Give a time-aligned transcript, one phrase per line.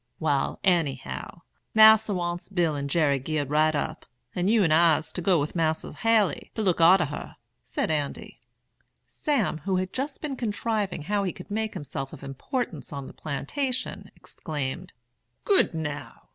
[0.19, 1.43] "'Wal, anyhow,
[1.75, 5.55] Mas'r wants Bill and Jerry geared right up; and you and I's to go with
[5.55, 8.39] Mas'r Haley, to look arter her,' said Andy.
[9.05, 13.13] "Sam, who had just been contriving how he could make himself of importance on the
[13.13, 14.93] plantation, exclaimed:
[15.45, 16.23] 'Good, now!